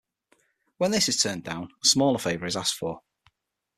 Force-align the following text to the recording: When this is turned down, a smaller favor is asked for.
When 0.79 0.89
this 0.89 1.07
is 1.09 1.21
turned 1.21 1.43
down, 1.43 1.69
a 1.83 1.87
smaller 1.87 2.17
favor 2.17 2.47
is 2.47 2.57
asked 2.57 2.73
for. 2.73 3.03